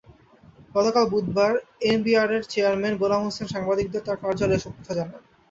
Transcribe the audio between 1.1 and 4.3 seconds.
বুধবার এনবিআরের চেয়ারম্যান গোলাম হোসেন সাংবাদিকদের তাঁর